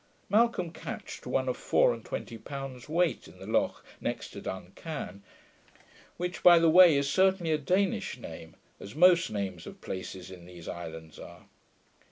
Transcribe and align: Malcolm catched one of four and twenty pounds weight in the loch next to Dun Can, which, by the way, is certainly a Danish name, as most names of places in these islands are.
Malcolm 0.29 0.71
catched 0.71 1.27
one 1.27 1.47
of 1.47 1.55
four 1.55 1.93
and 1.93 2.03
twenty 2.03 2.35
pounds 2.35 2.89
weight 2.89 3.27
in 3.27 3.37
the 3.37 3.45
loch 3.45 3.85
next 3.99 4.29
to 4.31 4.41
Dun 4.41 4.71
Can, 4.73 5.21
which, 6.17 6.41
by 6.41 6.57
the 6.57 6.71
way, 6.71 6.97
is 6.97 7.07
certainly 7.07 7.51
a 7.51 7.59
Danish 7.59 8.17
name, 8.17 8.55
as 8.79 8.95
most 8.95 9.29
names 9.29 9.67
of 9.67 9.79
places 9.79 10.31
in 10.31 10.47
these 10.47 10.67
islands 10.67 11.19
are. 11.19 11.45